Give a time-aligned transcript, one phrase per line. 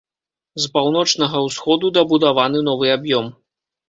[0.61, 3.29] З паўночнага ўсходу дабудаваны новы аб'ём.